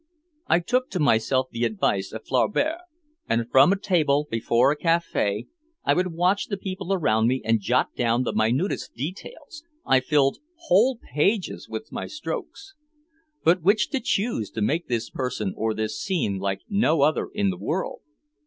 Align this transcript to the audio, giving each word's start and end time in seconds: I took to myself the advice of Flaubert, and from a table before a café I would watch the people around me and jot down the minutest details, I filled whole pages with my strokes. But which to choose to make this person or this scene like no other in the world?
I 0.47 0.61
took 0.61 0.89
to 0.89 0.99
myself 0.99 1.49
the 1.51 1.63
advice 1.63 2.11
of 2.11 2.25
Flaubert, 2.25 2.79
and 3.29 3.47
from 3.51 3.71
a 3.71 3.77
table 3.77 4.27
before 4.31 4.71
a 4.71 4.75
café 4.75 5.45
I 5.85 5.93
would 5.93 6.13
watch 6.15 6.47
the 6.47 6.57
people 6.57 6.91
around 6.91 7.27
me 7.27 7.39
and 7.45 7.59
jot 7.59 7.93
down 7.95 8.23
the 8.23 8.33
minutest 8.33 8.95
details, 8.95 9.63
I 9.85 9.99
filled 9.99 10.39
whole 10.55 10.97
pages 11.13 11.69
with 11.69 11.91
my 11.91 12.07
strokes. 12.07 12.73
But 13.43 13.61
which 13.61 13.91
to 13.91 13.99
choose 13.99 14.49
to 14.49 14.61
make 14.63 14.87
this 14.87 15.11
person 15.11 15.53
or 15.55 15.75
this 15.75 16.01
scene 16.01 16.39
like 16.39 16.61
no 16.67 17.01
other 17.03 17.29
in 17.31 17.51
the 17.51 17.57
world? 17.59 17.99